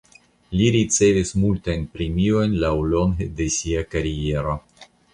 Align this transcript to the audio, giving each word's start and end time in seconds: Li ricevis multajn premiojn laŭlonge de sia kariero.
Li 0.61 0.69
ricevis 0.75 1.33
multajn 1.43 1.85
premiojn 1.97 2.57
laŭlonge 2.65 3.31
de 3.39 3.51
sia 3.61 3.89
kariero. 3.95 4.61